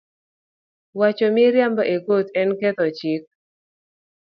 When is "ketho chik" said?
2.59-3.23